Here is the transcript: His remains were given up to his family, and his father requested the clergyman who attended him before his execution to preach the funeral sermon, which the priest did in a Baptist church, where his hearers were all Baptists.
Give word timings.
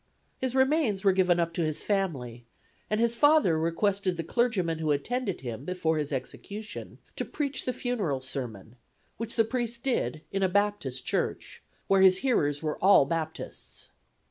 His 0.39 0.55
remains 0.55 1.03
were 1.03 1.11
given 1.11 1.39
up 1.39 1.53
to 1.53 1.63
his 1.63 1.83
family, 1.83 2.43
and 2.89 2.99
his 2.99 3.13
father 3.13 3.59
requested 3.59 4.17
the 4.17 4.23
clergyman 4.23 4.79
who 4.79 4.89
attended 4.89 5.41
him 5.41 5.63
before 5.63 5.99
his 5.99 6.11
execution 6.11 6.97
to 7.15 7.23
preach 7.23 7.65
the 7.65 7.71
funeral 7.71 8.19
sermon, 8.19 8.77
which 9.17 9.35
the 9.35 9.45
priest 9.45 9.83
did 9.83 10.23
in 10.31 10.41
a 10.41 10.49
Baptist 10.49 11.05
church, 11.05 11.61
where 11.85 12.01
his 12.01 12.17
hearers 12.17 12.63
were 12.63 12.79
all 12.83 13.05
Baptists. 13.05 13.91